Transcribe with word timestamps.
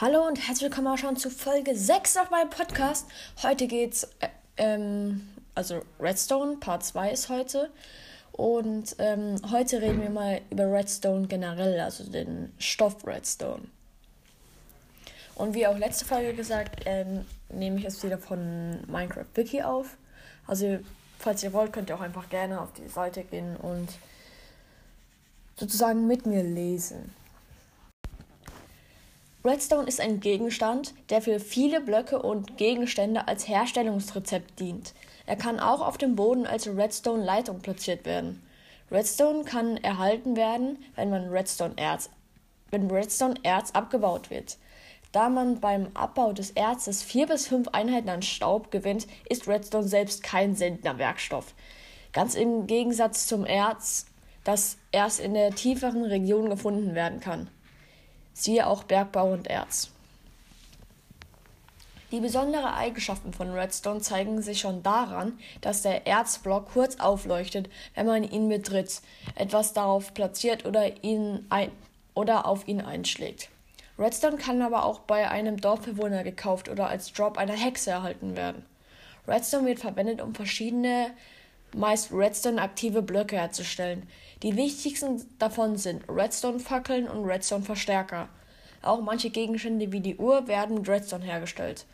Hallo 0.00 0.26
und 0.26 0.44
herzlich 0.48 0.68
willkommen 0.68 0.88
auch 0.88 0.98
schon 0.98 1.16
zu 1.16 1.30
Folge 1.30 1.76
6 1.76 2.16
auf 2.16 2.28
meinem 2.28 2.50
Podcast. 2.50 3.06
Heute 3.44 3.68
geht's, 3.68 4.02
äh, 4.18 4.26
ähm, 4.56 5.28
also 5.54 5.82
Redstone, 6.00 6.56
Part 6.56 6.84
2 6.84 7.12
ist 7.12 7.28
heute. 7.28 7.70
Und 8.32 8.96
ähm, 8.98 9.36
heute 9.52 9.80
reden 9.80 10.02
wir 10.02 10.10
mal 10.10 10.40
über 10.50 10.64
Redstone 10.64 11.28
generell, 11.28 11.78
also 11.78 12.10
den 12.10 12.52
Stoff 12.58 13.06
Redstone. 13.06 13.62
Und 15.36 15.54
wie 15.54 15.64
auch 15.64 15.78
letzte 15.78 16.06
Folge 16.06 16.34
gesagt, 16.34 16.80
ähm, 16.86 17.24
nehme 17.50 17.78
ich 17.78 17.84
es 17.84 18.02
wieder 18.02 18.18
von 18.18 18.84
Minecraft 18.88 19.30
Wiki 19.36 19.62
auf. 19.62 19.96
Also, 20.48 20.80
falls 21.20 21.44
ihr 21.44 21.52
wollt, 21.52 21.72
könnt 21.72 21.88
ihr 21.88 21.94
auch 21.94 22.00
einfach 22.00 22.28
gerne 22.30 22.60
auf 22.60 22.72
die 22.72 22.88
Seite 22.88 23.22
gehen 23.22 23.56
und 23.58 23.90
sozusagen 25.54 26.08
mit 26.08 26.26
mir 26.26 26.42
lesen. 26.42 27.14
Redstone 29.46 29.86
ist 29.86 30.00
ein 30.00 30.20
Gegenstand, 30.20 30.94
der 31.10 31.20
für 31.20 31.38
viele 31.38 31.80
Blöcke 31.80 32.22
und 32.22 32.56
Gegenstände 32.56 33.28
als 33.28 33.46
Herstellungsrezept 33.46 34.58
dient. 34.58 34.94
Er 35.26 35.36
kann 35.36 35.60
auch 35.60 35.86
auf 35.86 35.98
dem 35.98 36.16
Boden 36.16 36.46
als 36.46 36.66
Redstone-Leitung 36.66 37.60
platziert 37.60 38.06
werden. 38.06 38.42
Redstone 38.90 39.44
kann 39.44 39.76
erhalten 39.76 40.36
werden, 40.36 40.78
wenn 40.96 41.10
man 41.10 41.28
Redstone-Erz 41.28 42.10
wenn 42.74 42.90
Redstone-Erz 42.90 43.70
abgebaut 43.70 44.30
wird. 44.30 44.58
Da 45.12 45.28
man 45.28 45.60
beim 45.60 45.88
Abbau 45.94 46.32
des 46.32 46.50
Erzes 46.50 47.04
vier 47.04 47.26
bis 47.26 47.46
fünf 47.46 47.68
Einheiten 47.68 48.08
an 48.08 48.22
Staub 48.22 48.72
gewinnt, 48.72 49.06
ist 49.28 49.46
Redstone 49.46 49.86
selbst 49.86 50.24
kein 50.24 50.56
seltener 50.56 50.98
Werkstoff. 50.98 51.54
Ganz 52.12 52.34
im 52.34 52.66
Gegensatz 52.66 53.28
zum 53.28 53.46
Erz, 53.46 54.06
das 54.42 54.76
erst 54.90 55.20
in 55.20 55.34
der 55.34 55.52
tieferen 55.52 56.04
Region 56.04 56.50
gefunden 56.50 56.96
werden 56.96 57.20
kann. 57.20 57.48
Siehe 58.34 58.66
auch 58.66 58.84
Bergbau 58.84 59.32
und 59.32 59.46
Erz. 59.46 59.90
Die 62.10 62.20
besonderen 62.20 62.66
Eigenschaften 62.66 63.32
von 63.32 63.50
Redstone 63.50 64.00
zeigen 64.00 64.40
sich 64.42 64.60
schon 64.60 64.82
daran, 64.82 65.38
dass 65.60 65.82
der 65.82 66.06
Erzblock 66.06 66.72
kurz 66.72 67.00
aufleuchtet, 67.00 67.68
wenn 67.94 68.06
man 68.06 68.22
ihn 68.22 68.48
betritt, 68.48 69.00
etwas 69.34 69.72
darauf 69.72 70.14
platziert 70.14 70.64
oder, 70.66 71.02
ihn 71.02 71.46
ein 71.48 71.72
oder 72.14 72.46
auf 72.46 72.68
ihn 72.68 72.80
einschlägt. 72.80 73.48
Redstone 73.98 74.36
kann 74.36 74.62
aber 74.62 74.84
auch 74.84 75.00
bei 75.00 75.28
einem 75.28 75.60
Dorfbewohner 75.60 76.24
gekauft 76.24 76.68
oder 76.68 76.88
als 76.88 77.12
Drop 77.12 77.38
einer 77.38 77.54
Hexe 77.54 77.90
erhalten 77.90 78.36
werden. 78.36 78.64
Redstone 79.26 79.66
wird 79.66 79.80
verwendet, 79.80 80.20
um 80.20 80.34
verschiedene, 80.34 81.10
meist 81.74 82.12
Redstone-aktive 82.12 83.02
Blöcke 83.02 83.36
herzustellen. 83.36 84.08
Die 84.44 84.56
wichtigsten 84.56 85.24
davon 85.38 85.76
sind 85.78 86.04
Redstone-Fackeln 86.06 87.08
und 87.08 87.24
Redstone-Verstärker. 87.24 88.28
Auch 88.82 89.00
manche 89.00 89.30
Gegenstände 89.30 89.90
wie 89.90 90.00
die 90.00 90.18
Uhr 90.18 90.46
werden 90.46 90.76
mit 90.76 90.86
Redstone 90.86 91.24
hergestellt. 91.24 91.86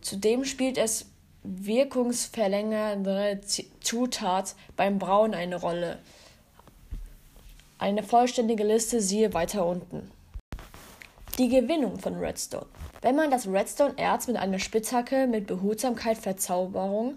Zudem 0.00 0.46
spielt 0.46 0.78
es 0.78 1.04
wirkungsverlängernde 1.42 3.42
Zutat 3.82 4.54
beim 4.76 4.98
Brauen 4.98 5.34
eine 5.34 5.56
Rolle. 5.56 5.98
Eine 7.76 8.02
vollständige 8.02 8.64
Liste 8.64 9.02
siehe 9.02 9.34
weiter 9.34 9.66
unten. 9.66 10.10
Die 11.36 11.50
Gewinnung 11.50 11.98
von 11.98 12.14
Redstone. 12.14 12.64
Wenn 13.02 13.16
man 13.16 13.30
das 13.30 13.46
Redstone-Erz 13.46 14.26
mit 14.26 14.36
einer 14.36 14.58
Spitzhacke 14.58 15.26
mit 15.26 15.46
Behutsamkeit 15.46 16.18
Verzauberung 16.18 17.16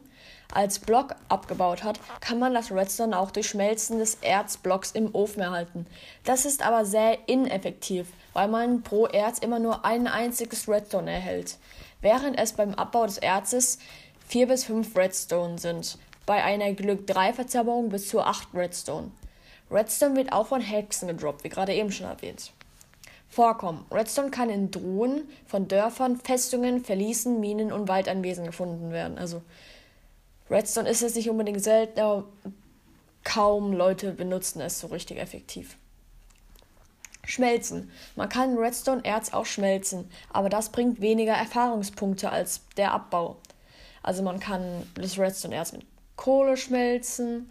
als 0.53 0.80
Block 0.80 1.16
abgebaut 1.28 1.84
hat, 1.84 2.00
kann 2.22 2.39
man 2.39 2.53
das 2.53 2.72
Redstone 2.72 3.20
auch 3.20 3.31
durch 3.31 3.48
Schmelzen 3.48 4.00
des 4.00 4.16
Erzblocks 4.22 4.92
im 4.92 5.14
Ofen 5.14 5.42
erhalten. 5.42 5.86
Das 6.23 6.45
ist 6.45 6.66
aber 6.66 6.86
sehr 6.86 7.28
ineffektiv, 7.28 8.08
weil 8.31 8.48
man 8.48 8.81
pro 8.81 9.08
Erz 9.08 9.39
immer 9.39 9.59
nur 9.59 9.84
ein 9.84 10.08
einziges 10.08 10.70
Redstone 10.70 11.11
erhält, 11.11 11.58
während 12.00 12.39
es 12.39 12.54
beim 12.54 12.73
Abbau 12.76 13.06
des 13.06 13.17
Erzes 13.17 13.78
vier 14.26 14.48
bis 14.48 14.64
fünf 14.64 14.95
Redstone 14.95 15.58
sind, 15.58 15.98
bei 16.26 16.42
einer 16.42 16.72
Glück 16.72 17.05
3 17.08 17.33
Verzauberung 17.33 17.89
bis 17.89 18.08
zu 18.08 18.22
acht 18.22 18.48
Redstone. 18.54 19.11
Redstone 19.70 20.16
wird 20.16 20.32
auch 20.32 20.48
von 20.48 20.61
Hexen 20.61 21.10
gedroppt, 21.10 21.43
wie 21.43 21.49
gerade 21.49 21.73
eben 21.73 21.92
schon 21.92 22.08
erwähnt. 22.08 22.54
Vorkommen. 23.33 23.83
Redstone 23.89 24.30
kann 24.30 24.52
in 24.52 24.70
Drohnen 24.70 25.27
von 25.48 25.67
Dörfern, 25.67 26.17
Festungen, 26.17 26.86
Verließen, 26.86 27.39
Minen 27.39 27.71
und 27.71 27.88
Waldanwesen 27.88 28.45
gefunden 28.45 28.92
werden. 28.92 29.17
Also 29.17 29.42
Redstone 30.52 30.88
ist 30.88 31.02
jetzt 31.02 31.16
nicht 31.16 31.32
unbedingt 31.32 31.64
selten, 31.64 31.99
aber 31.99 32.26
kaum 33.23 33.73
Leute 33.73 34.11
benutzen 34.11 34.61
es 34.61 34.80
so 34.80 34.86
richtig 34.86 35.17
effektiv. 35.17 35.77
Schmelzen. 37.26 37.89
Man 38.16 38.30
kann 38.30 38.55
Redstone-Erz 38.55 39.33
auch 39.33 39.48
schmelzen, 39.48 40.11
aber 40.32 40.49
das 40.49 40.70
bringt 40.70 41.02
weniger 41.02 41.33
Erfahrungspunkte 41.33 42.30
als 42.30 42.61
der 42.77 42.92
Abbau. 42.92 43.38
Also 44.04 44.22
man 44.22 44.39
kann 44.39 44.64
das 44.93 45.17
Redstone-Erz 45.17 45.72
mit 45.72 45.88
Kohle 46.17 46.55
schmelzen, 46.55 47.49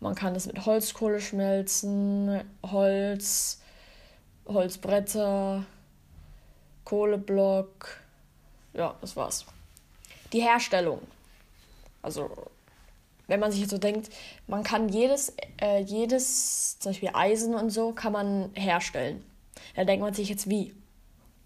man 0.00 0.14
kann 0.14 0.34
es 0.34 0.46
mit 0.46 0.64
Holzkohle 0.64 1.20
schmelzen, 1.20 2.40
Holz, 2.62 3.60
Holzbretter, 4.48 5.64
Kohleblock. 6.84 8.00
Ja, 8.72 8.94
das 9.00 9.16
war's. 9.16 9.44
Die 10.32 10.40
Herstellung. 10.40 11.00
Also, 12.02 12.30
wenn 13.26 13.40
man 13.40 13.52
sich 13.52 13.60
jetzt 13.60 13.70
so 13.70 13.78
denkt, 13.78 14.10
man 14.46 14.62
kann 14.62 14.88
jedes, 14.88 15.34
äh, 15.60 15.80
jedes, 15.80 16.78
zum 16.78 16.90
Beispiel 16.90 17.10
Eisen 17.12 17.54
und 17.54 17.70
so, 17.70 17.92
kann 17.92 18.12
man 18.12 18.50
herstellen. 18.54 19.24
Da 19.76 19.84
denkt 19.84 20.02
man 20.02 20.14
sich 20.14 20.28
jetzt 20.28 20.48
wie. 20.48 20.74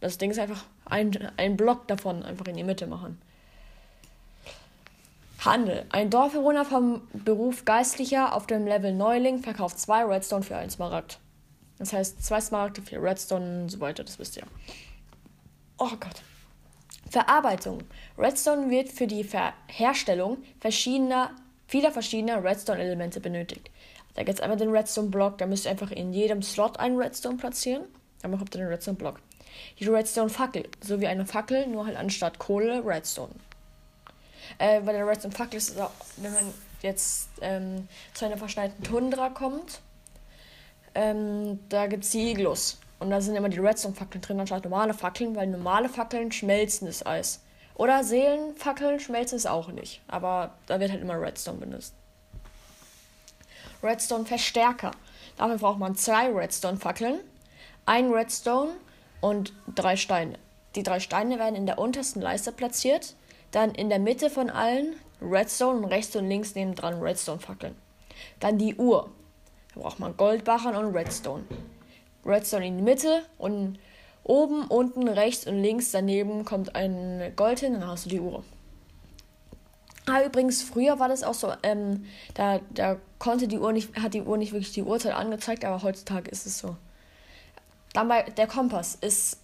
Das 0.00 0.18
Ding 0.18 0.30
ist 0.30 0.38
einfach 0.38 0.64
ein, 0.84 1.30
ein 1.36 1.56
Block 1.56 1.88
davon 1.88 2.22
einfach 2.22 2.46
in 2.46 2.56
die 2.56 2.64
Mitte 2.64 2.86
machen. 2.86 3.20
Handel. 5.44 5.86
Ein 5.91 6.08
Dorfbewohner 6.08 6.64
vom 6.64 7.02
Beruf 7.12 7.64
Geistlicher 7.64 8.34
auf 8.34 8.46
dem 8.46 8.64
Level 8.64 8.92
Neuling 8.92 9.41
verkauft 9.41 9.80
zwei 9.80 10.04
Redstone 10.04 10.44
für 10.44 10.56
einen 10.56 10.70
Smaragd. 10.70 11.18
Das 11.82 11.93
heißt, 11.93 12.25
zwei 12.25 12.41
Smaragde, 12.41 12.81
vier 12.81 13.03
Redstone 13.03 13.62
und 13.62 13.69
so 13.69 13.81
weiter, 13.81 14.04
das 14.04 14.16
wisst 14.20 14.37
ihr. 14.37 14.44
Oh 15.78 15.91
Gott. 15.98 16.22
Verarbeitung. 17.10 17.82
Redstone 18.16 18.70
wird 18.70 18.88
für 18.88 19.09
die 19.09 19.25
Ver 19.25 19.53
Herstellung 19.66 20.38
verschiedener, 20.60 21.32
vieler 21.66 21.91
verschiedener 21.91 22.44
Redstone-Elemente 22.44 23.19
benötigt. 23.19 23.69
Da 24.15 24.22
gibt 24.22 24.38
es 24.38 24.41
einmal 24.41 24.59
den 24.59 24.71
Redstone-Block, 24.71 25.38
da 25.38 25.47
müsst 25.47 25.65
ihr 25.65 25.72
einfach 25.72 25.91
in 25.91 26.12
jedem 26.12 26.41
Slot 26.41 26.78
einen 26.78 26.97
Redstone 26.97 27.37
platzieren. 27.37 27.82
Dann 28.22 28.38
habt 28.38 28.54
ihr 28.54 28.60
den 28.60 28.69
Redstone-Block. 28.69 29.19
Die 29.81 29.88
Redstone-Fackel, 29.88 30.69
so 30.81 31.00
wie 31.00 31.09
eine 31.09 31.26
Fackel, 31.26 31.66
nur 31.66 31.84
halt 31.87 31.97
anstatt 31.97 32.38
Kohle 32.38 32.87
Redstone. 32.87 33.34
Äh, 34.59 34.82
bei 34.82 34.92
der 34.92 35.04
Redstone-Fackel 35.04 35.56
ist 35.56 35.81
auch, 35.81 35.91
wenn 36.19 36.32
man 36.32 36.44
jetzt 36.81 37.28
ähm, 37.41 37.88
zu 38.15 38.25
einer 38.25 38.37
verschneiten 38.37 38.84
Tundra 38.84 39.31
kommt, 39.31 39.81
ähm, 40.94 41.58
da 41.69 41.86
gibt 41.86 42.04
es 42.04 42.10
die 42.10 42.30
Iglus. 42.30 42.78
Und 42.98 43.10
da 43.10 43.20
sind 43.20 43.34
immer 43.34 43.48
die 43.48 43.58
Redstone-Fackeln 43.58 44.22
drin, 44.22 44.41
anstatt 44.41 44.64
normale 44.64 44.94
Fackeln, 44.94 45.34
weil 45.34 45.48
normale 45.48 45.88
Fackeln 45.88 46.30
schmelzen 46.30 46.86
das 46.86 47.04
Eis. 47.04 47.41
Oder 47.75 48.04
Seelenfackeln 48.04 49.00
schmelzen 49.00 49.36
es 49.36 49.47
auch 49.47 49.69
nicht. 49.69 50.00
Aber 50.06 50.54
da 50.66 50.78
wird 50.78 50.92
halt 50.92 51.03
immer 51.03 51.20
Redstone 51.20 51.58
benutzt. 51.58 51.94
Redstone-Verstärker. 53.82 54.92
Dafür 55.36 55.58
braucht 55.58 55.78
man 55.78 55.97
zwei 55.97 56.30
Redstone-Fackeln, 56.30 57.19
ein 57.86 58.12
Redstone 58.12 58.70
und 59.20 59.53
drei 59.74 59.97
Steine. 59.97 60.38
Die 60.76 60.82
drei 60.82 61.00
Steine 61.00 61.38
werden 61.38 61.56
in 61.56 61.66
der 61.66 61.78
untersten 61.78 62.22
Leiste 62.22 62.53
platziert. 62.53 63.14
Dann 63.50 63.74
in 63.74 63.88
der 63.88 63.98
Mitte 63.98 64.30
von 64.30 64.48
allen 64.48 64.94
Redstone 65.20 65.78
und 65.78 65.84
rechts 65.86 66.14
und 66.16 66.28
links 66.28 66.54
neben 66.54 66.74
dran 66.74 67.03
Redstone-Fackeln. 67.03 67.74
Dann 68.41 68.59
die 68.59 68.76
Uhr. 68.76 69.10
Da 69.75 69.81
braucht 69.81 70.00
man 70.00 70.16
Goldbarren 70.16 70.77
und 70.77 70.94
Redstone. 70.94 71.44
Redstone 72.25 72.66
in 72.66 72.77
die 72.77 72.83
Mitte 72.83 73.22
und 73.38 73.78
oben, 74.25 74.66
unten, 74.66 75.09
rechts 75.09 75.47
und 75.47 75.60
links 75.60 75.91
daneben 75.91 76.45
kommt 76.45 76.77
ein 76.77 77.33
Gold 77.36 77.60
hin, 77.60 77.74
dann 77.74 77.86
hast 77.86 78.07
du 78.07 78.10
die 78.10 78.21
Uhr. 78.21 78.45
Ah, 80.07 80.24
übrigens, 80.24 80.63
früher 80.63 80.98
war 80.98 81.09
das 81.09 81.22
auch 81.22 81.34
so, 81.34 81.53
ähm, 81.63 82.07
da, 82.34 82.60
da 82.71 82.97
konnte 83.19 83.47
die 83.47 83.59
Uhr 83.59 83.72
nicht, 83.72 83.97
hat 83.97 84.15
die 84.15 84.22
Uhr 84.22 84.36
nicht 84.36 84.53
wirklich 84.53 84.72
die 84.72 84.83
Uhrzeit 84.83 85.15
angezeigt, 85.15 85.65
aber 85.65 85.83
heutzutage 85.83 86.30
ist 86.30 86.47
es 86.47 86.59
so. 86.59 86.77
Dann 87.92 88.09
bei 88.09 88.22
der 88.22 88.48
Kompass 88.48 88.97
ist 88.97 89.39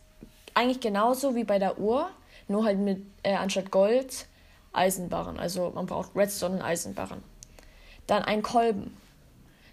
eigentlich 0.55 0.81
genauso 0.81 1.35
wie 1.37 1.45
bei 1.45 1.59
der 1.59 1.79
Uhr, 1.79 2.11
nur 2.49 2.65
halt 2.65 2.79
mit 2.79 3.05
äh, 3.23 3.35
anstatt 3.35 3.71
Gold 3.71 4.27
Eisenbarren. 4.73 5.39
Also 5.39 5.71
man 5.75 5.87
braucht 5.87 6.17
Redstone 6.17 6.57
und 6.57 6.63
Eisenbarren. 6.63 7.23
Dann 8.07 8.25
ein 8.25 8.43
Kolben. 8.43 8.97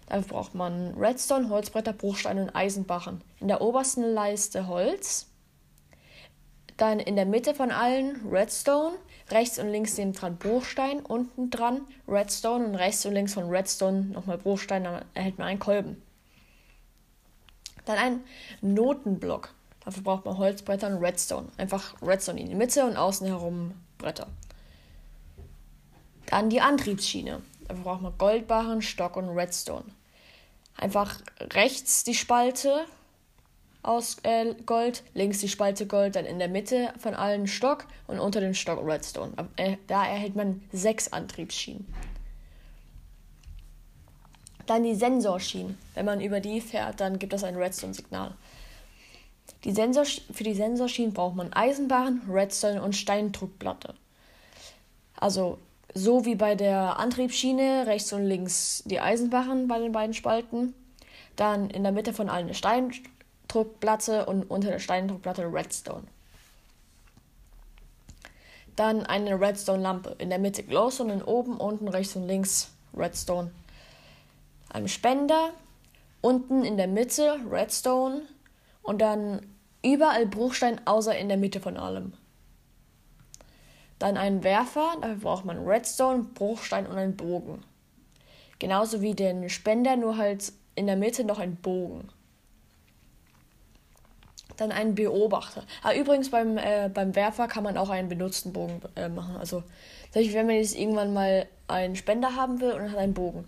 Dafür 0.06 0.28
braucht 0.28 0.54
man 0.54 0.94
Redstone, 0.94 1.48
Holzbretter, 1.48 1.92
Bruchsteine 1.92 2.42
und 2.42 2.56
Eisenbarren. 2.56 3.22
In 3.40 3.48
der 3.48 3.60
obersten 3.60 4.02
Leiste 4.02 4.68
Holz. 4.68 5.26
Dann 6.76 7.00
in 7.00 7.16
der 7.16 7.26
Mitte 7.26 7.54
von 7.54 7.70
allen 7.70 8.28
Redstone, 8.30 8.96
rechts 9.30 9.58
und 9.58 9.68
links 9.68 9.96
neben 9.96 10.12
dran 10.12 10.36
Bruchstein, 10.36 11.00
unten 11.00 11.50
dran 11.50 11.80
Redstone 12.06 12.66
und 12.66 12.74
rechts 12.74 13.06
und 13.06 13.14
links 13.14 13.34
von 13.34 13.48
Redstone 13.48 14.02
nochmal 14.12 14.38
Bruchstein, 14.38 14.84
dann 14.84 15.04
erhält 15.14 15.38
man 15.38 15.48
einen 15.48 15.58
Kolben. 15.58 16.02
Dann 17.86 17.98
ein 17.98 18.20
Notenblock. 18.60 19.54
Dafür 19.84 20.02
braucht 20.02 20.24
man 20.24 20.36
Holzbretter 20.36 20.88
und 20.88 21.02
Redstone. 21.02 21.48
Einfach 21.56 21.94
Redstone 22.02 22.40
in 22.40 22.48
die 22.48 22.54
Mitte 22.54 22.84
und 22.84 22.96
außen 22.96 23.26
herum 23.26 23.72
Bretter. 23.96 24.26
Dann 26.26 26.50
die 26.50 26.60
Antriebsschiene. 26.60 27.40
Dafür 27.68 27.84
braucht 27.84 28.02
man 28.02 28.16
Goldbarren, 28.18 28.82
Stock 28.82 29.16
und 29.16 29.28
Redstone. 29.28 29.84
Einfach 30.76 31.20
rechts 31.52 32.04
die 32.04 32.14
Spalte 32.14 32.84
aus 33.82 34.16
äh, 34.24 34.54
Gold, 34.66 35.04
links 35.14 35.38
die 35.38 35.48
Spalte 35.48 35.86
Gold, 35.86 36.16
dann 36.16 36.26
in 36.26 36.38
der 36.38 36.48
Mitte 36.48 36.92
von 36.98 37.14
allen 37.14 37.46
Stock 37.46 37.86
und 38.06 38.18
unter 38.18 38.40
dem 38.40 38.54
Stock 38.54 38.84
Redstone. 38.84 39.32
Äh, 39.56 39.76
da 39.86 40.04
erhält 40.04 40.36
man 40.36 40.62
sechs 40.72 41.12
Antriebsschienen. 41.12 41.86
Dann 44.66 44.82
die 44.82 44.96
Sensorschienen. 44.96 45.78
Wenn 45.94 46.04
man 46.04 46.20
über 46.20 46.40
die 46.40 46.60
fährt, 46.60 47.00
dann 47.00 47.20
gibt 47.20 47.32
es 47.32 47.44
ein 47.44 47.56
Redstone-Signal. 47.56 48.34
Die 49.64 49.72
für 49.72 50.44
die 50.44 50.54
Sensorschienen 50.54 51.12
braucht 51.12 51.36
man 51.36 51.52
Eisenbahn, 51.52 52.22
Redstone 52.28 52.82
und 52.82 52.96
Steindruckplatte. 52.96 53.94
Also 55.16 55.58
so 55.94 56.24
wie 56.24 56.34
bei 56.34 56.54
der 56.54 56.98
Antriebsschiene 56.98 57.86
rechts 57.86 58.12
und 58.12 58.24
links 58.24 58.82
die 58.86 59.00
Eisenbahn 59.00 59.68
bei 59.68 59.78
den 59.78 59.92
beiden 59.92 60.14
Spalten. 60.14 60.74
Dann 61.36 61.70
in 61.70 61.82
der 61.82 61.92
Mitte 61.92 62.12
von 62.12 62.28
allen 62.28 62.46
eine 62.46 62.54
Steindruckplatte 62.54 64.26
und 64.26 64.44
unter 64.50 64.70
der 64.70 64.78
Steindruckplatte 64.78 65.52
Redstone. 65.52 66.04
Dann 68.76 69.04
eine 69.04 69.40
Redstone-Lampe. 69.40 70.16
In 70.18 70.28
der 70.28 70.38
Mitte 70.38 70.62
Glowstone 70.62 71.14
und 71.14 71.22
oben, 71.22 71.56
unten, 71.56 71.88
rechts 71.88 72.14
und 72.14 72.26
links 72.26 72.70
Redstone. 72.94 73.50
Ein 74.68 74.88
Spender. 74.88 75.50
Unten 76.20 76.64
in 76.64 76.76
der 76.76 76.86
Mitte 76.86 77.38
Redstone. 77.50 78.22
Und 78.82 79.00
dann 79.00 79.46
überall 79.82 80.26
Bruchstein, 80.26 80.80
außer 80.86 81.16
in 81.16 81.28
der 81.28 81.38
Mitte 81.38 81.60
von 81.60 81.78
allem. 81.78 82.12
Dann 83.98 84.16
einen 84.16 84.44
Werfer, 84.44 84.94
dafür 85.00 85.16
braucht 85.16 85.44
man 85.44 85.66
Redstone, 85.66 86.24
Bruchstein 86.34 86.86
und 86.86 86.96
einen 86.96 87.16
Bogen. 87.16 87.62
Genauso 88.58 89.00
wie 89.00 89.14
den 89.14 89.48
Spender, 89.48 89.96
nur 89.96 90.16
halt 90.16 90.52
in 90.74 90.86
der 90.86 90.96
Mitte 90.96 91.24
noch 91.24 91.38
ein 91.38 91.56
Bogen. 91.56 92.08
Dann 94.56 94.72
einen 94.72 94.94
Beobachter. 94.94 95.64
Ah, 95.82 95.92
übrigens 95.94 96.30
beim, 96.30 96.56
äh, 96.56 96.90
beim 96.92 97.14
Werfer 97.14 97.46
kann 97.46 97.64
man 97.64 97.76
auch 97.76 97.90
einen 97.90 98.08
benutzten 98.08 98.52
Bogen 98.52 98.80
äh, 98.94 99.08
machen. 99.08 99.36
Also, 99.36 99.62
wenn 100.12 100.46
man 100.46 100.56
jetzt 100.56 100.74
irgendwann 100.74 101.12
mal 101.12 101.46
einen 101.68 101.96
Spender 101.96 102.36
haben 102.36 102.60
will 102.60 102.72
und 102.72 102.90
hat 102.90 102.96
einen 102.96 103.12
Bogen. 103.12 103.46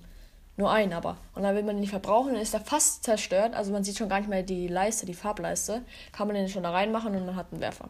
Nur 0.58 0.72
einen 0.72 0.92
aber. 0.92 1.16
Und 1.34 1.44
dann 1.44 1.54
will 1.54 1.62
man 1.62 1.76
ihn 1.76 1.80
nicht 1.80 1.90
verbrauchen, 1.90 2.32
dann 2.32 2.42
ist 2.42 2.52
er 2.52 2.60
fast 2.60 3.04
zerstört. 3.04 3.54
Also 3.54 3.72
man 3.72 3.84
sieht 3.84 3.96
schon 3.96 4.08
gar 4.08 4.18
nicht 4.18 4.28
mehr 4.28 4.42
die 4.42 4.66
Leiste, 4.66 5.06
die 5.06 5.14
Farbleiste. 5.14 5.82
Kann 6.12 6.26
man 6.26 6.34
den 6.34 6.48
schon 6.48 6.64
da 6.64 6.72
reinmachen 6.72 7.14
und 7.14 7.24
man 7.24 7.36
hat 7.36 7.52
einen 7.52 7.60
Werfer. 7.60 7.88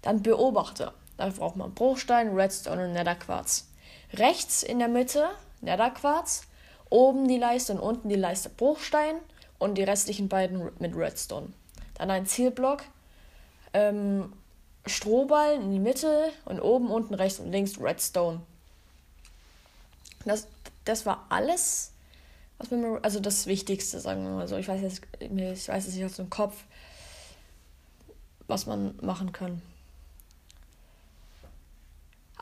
Dann 0.00 0.22
Beobachter. 0.22 0.94
Dafür 1.16 1.40
braucht 1.40 1.56
man 1.56 1.74
Bruchstein, 1.74 2.34
Redstone 2.34 2.86
und 2.86 2.92
Netherquarz. 2.92 3.68
Rechts 4.12 4.62
in 4.62 4.78
der 4.78 4.88
Mitte 4.88 5.28
Netherquarz, 5.60 6.42
oben 6.90 7.26
die 7.28 7.38
Leiste 7.38 7.72
und 7.72 7.80
unten 7.80 8.08
die 8.08 8.16
Leiste 8.16 8.48
Bruchstein 8.48 9.16
und 9.58 9.76
die 9.76 9.82
restlichen 9.82 10.28
beiden 10.28 10.70
mit 10.78 10.94
Redstone. 10.94 11.48
Dann 11.94 12.10
ein 12.10 12.26
Zielblock, 12.26 12.82
ähm, 13.72 14.32
Strohballen 14.86 15.62
in 15.62 15.70
die 15.72 15.78
Mitte 15.78 16.30
und 16.44 16.60
oben, 16.60 16.90
unten, 16.90 17.14
rechts 17.14 17.40
und 17.40 17.50
links 17.50 17.80
Redstone. 17.80 18.40
Das, 20.24 20.46
das 20.84 21.06
war 21.06 21.26
alles, 21.30 21.92
was 22.58 22.70
mir, 22.70 22.98
also 23.02 23.20
das 23.20 23.46
Wichtigste, 23.46 24.00
sagen 24.00 24.24
wir 24.24 24.30
mal 24.30 24.48
so. 24.48 24.56
Ich 24.56 24.68
weiß 24.68 24.82
jetzt, 24.82 25.02
ich 25.18 25.68
weiß 25.68 25.86
es 25.86 25.94
nicht 25.94 26.04
aus 26.04 26.16
dem 26.16 26.30
Kopf, 26.30 26.64
was 28.46 28.66
man 28.66 28.94
machen 29.00 29.32
kann. 29.32 29.62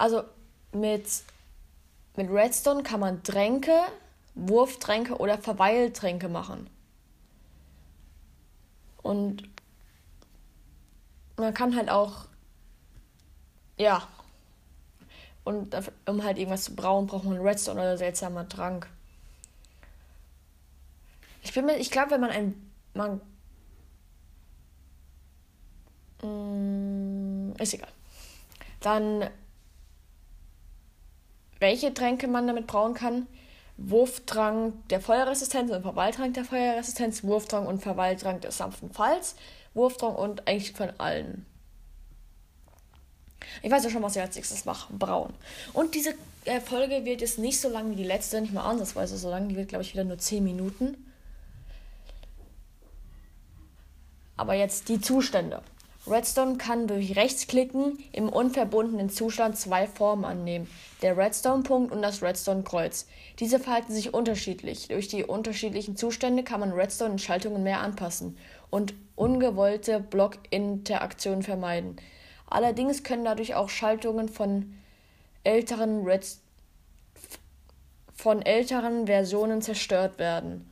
Also 0.03 0.25
mit, 0.73 1.07
mit 2.17 2.29
Redstone 2.29 2.83
kann 2.83 2.99
man 2.99 3.23
Tränke, 3.23 3.83
Wurftränke 4.35 5.19
oder 5.19 5.39
Verweiltränke 5.39 6.29
machen. 6.29 6.69
Und 9.01 9.49
man 11.37 11.55
kann 11.55 11.77
halt 11.77 11.89
auch, 11.89 12.25
ja, 13.77 14.09
und 15.45 15.73
um 16.07 16.25
halt 16.25 16.37
irgendwas 16.37 16.65
zu 16.65 16.75
brauen, 16.75 17.07
braucht 17.07 17.23
man 17.23 17.39
Redstone 17.39 17.81
oder 17.81 17.97
seltsamer 17.97 18.49
Trank. 18.49 18.89
Ich 21.45 21.55
bin 21.55 21.65
mir, 21.65 21.77
ich 21.77 21.93
glaube, 21.93 22.11
wenn 22.11 22.21
man 22.23 22.31
ein, 22.31 22.73
man, 22.95 23.21
mm, 26.23 27.53
ist 27.61 27.75
egal. 27.75 27.93
Dann 28.81 29.31
welche 31.63 31.95
Tränke 31.95 32.29
man 32.29 32.47
damit 32.47 32.67
brauen 32.67 32.93
kann. 32.93 33.27
Wurftrank 33.79 34.75
der 34.91 35.01
Feuerresistenz 35.01 35.71
und 35.71 35.83
Verweiltrank 35.83 36.35
der 36.35 36.45
Feuerresistenz, 36.45 37.25
Wurftrank 37.25 37.67
und 37.67 37.83
Verweiltrank 37.83 38.43
des 38.43 38.59
sanften 38.59 38.91
Falls, 38.93 39.35
Wurftrank 39.73 40.19
und 40.19 40.47
eigentlich 40.47 40.73
von 40.73 40.91
allen. 40.99 41.47
Ich 43.63 43.71
weiß 43.71 43.85
ja 43.85 43.91
schon, 43.91 44.03
was 44.03 44.17
ich 44.17 44.23
als 44.23 44.37
nächstes 44.37 44.65
mache. 44.65 44.93
Braun. 44.93 45.33
Und 45.73 45.95
diese 45.95 46.15
äh, 46.45 46.61
Folge 46.61 47.05
wird 47.05 47.21
jetzt 47.21 47.39
nicht 47.39 47.61
so 47.61 47.69
lang 47.69 47.91
wie 47.91 47.97
die 47.97 48.05
letzte, 48.05 48.41
nicht 48.41 48.53
mal 48.53 48.69
ansatzweise 48.69 49.17
so 49.17 49.31
lang. 49.31 49.49
Die 49.49 49.57
wird, 49.57 49.69
glaube 49.69 49.83
ich, 49.83 49.93
wieder 49.93 50.05
nur 50.05 50.19
10 50.19 50.45
Minuten. 50.45 51.11
Aber 54.37 54.55
jetzt 54.55 54.89
die 54.89 55.01
Zustände. 55.01 55.63
Redstone 56.05 56.57
kann 56.57 56.89
durch 56.89 57.15
Rechtsklicken 57.15 57.97
im 58.11 58.29
unverbundenen 58.29 59.09
Zustand 59.09 59.57
zwei 59.57 59.87
Formen 59.87 60.25
annehmen, 60.25 60.69
der 61.01 61.17
Redstone-Punkt 61.17 61.93
und 61.93 62.03
das 62.03 62.23
Redstone-Kreuz. 62.23 63.07
Diese 63.39 63.61
verhalten 63.61 63.93
sich 63.93 64.13
unterschiedlich. 64.13 64.89
Durch 64.89 65.07
die 65.07 65.23
unterschiedlichen 65.23 65.97
Zustände 65.97 66.43
kann 66.43 66.59
man 66.59 66.73
Redstone 66.73 67.13
in 67.13 67.19
Schaltungen 67.21 67.63
mehr 67.63 67.81
anpassen 67.81 68.37
und 68.69 68.95
ungewollte 69.15 70.01
Blockinteraktionen 70.01 71.45
vermeiden. 71.45 71.97
Allerdings 72.47 73.05
können 73.05 73.25
dadurch 73.25 73.55
auch 73.55 73.69
Schaltungen 73.69 74.29
von 74.29 74.75
älteren, 75.45 76.05
Redst 76.05 76.43
von 78.13 78.43
älteren 78.43 79.07
Versionen 79.07 79.63
zerstört 79.63 80.19
werden. 80.19 80.69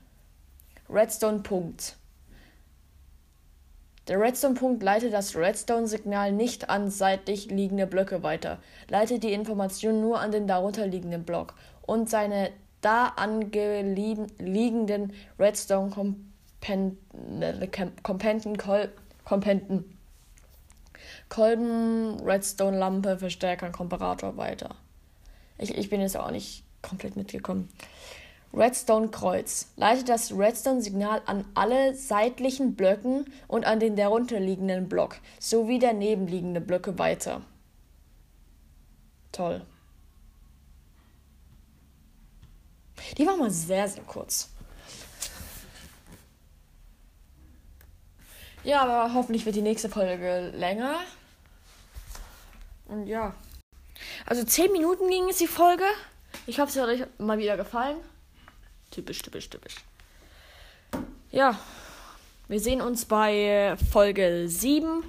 Redstone-Punkt 0.88 1.99
der 4.10 4.20
Redstone-Punkt 4.20 4.82
leitet 4.82 5.12
das 5.12 5.36
Redstone-Signal 5.36 6.32
nicht 6.32 6.68
an 6.68 6.90
seitlich 6.90 7.48
liegende 7.48 7.86
Blöcke 7.86 8.24
weiter, 8.24 8.58
leitet 8.88 9.22
die 9.22 9.32
Information 9.32 10.00
nur 10.00 10.20
an 10.20 10.32
den 10.32 10.48
darunter 10.48 10.84
liegenden 10.84 11.22
Block 11.22 11.54
und 11.82 12.10
seine 12.10 12.50
da 12.80 13.06
angeliegenden 13.06 15.12
Redstone-Kompenten 15.38 16.98
Kompenten, 19.22 19.98
Kolben, 21.28 22.20
Redstone-Lampe, 22.20 23.18
Verstärker, 23.18 23.70
Komparator 23.70 24.36
weiter. 24.36 24.74
Ich, 25.56 25.76
ich 25.76 25.88
bin 25.88 26.00
jetzt 26.00 26.16
auch 26.16 26.32
nicht 26.32 26.64
komplett 26.82 27.14
mitgekommen. 27.14 27.68
Redstone-Kreuz 28.52 29.68
leitet 29.76 30.08
das 30.08 30.32
Redstone-Signal 30.32 31.22
an 31.26 31.44
alle 31.54 31.94
seitlichen 31.94 32.74
Blöcken 32.74 33.32
und 33.46 33.64
an 33.64 33.78
den 33.78 33.96
darunterliegenden 33.96 34.88
Block 34.88 35.16
sowie 35.38 35.78
der 35.78 35.92
nebenliegende 35.92 36.60
Blöcke 36.60 36.98
weiter. 36.98 37.42
Toll. 39.32 39.64
Die 43.16 43.26
war 43.26 43.36
mal 43.36 43.50
sehr, 43.50 43.88
sehr 43.88 44.02
kurz. 44.02 44.50
Ja, 48.62 48.82
aber 48.82 49.14
hoffentlich 49.14 49.46
wird 49.46 49.56
die 49.56 49.62
nächste 49.62 49.88
Folge 49.88 50.50
länger. 50.54 50.96
Und 52.86 53.06
ja. 53.06 53.34
Also 54.26 54.44
10 54.44 54.72
Minuten 54.72 55.08
ging 55.08 55.28
es 55.30 55.38
die 55.38 55.46
Folge. 55.46 55.84
Ich 56.46 56.60
hoffe, 56.60 56.70
es 56.70 56.76
hat 56.76 56.88
euch 56.88 57.06
mal 57.18 57.38
wieder 57.38 57.56
gefallen. 57.56 57.96
Typisch, 58.90 59.22
typisch, 59.22 59.48
typisch. 59.48 59.76
Ja, 61.30 61.58
wir 62.48 62.60
sehen 62.60 62.80
uns 62.80 63.04
bei 63.04 63.76
Folge 63.92 64.48
7. 64.48 65.04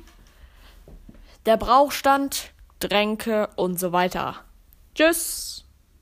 Der 1.47 1.57
Brauchstand, 1.57 2.51
Tränke 2.79 3.49
und 3.55 3.79
so 3.79 3.91
weiter. 3.91 4.43
Tschüss! 4.93 5.50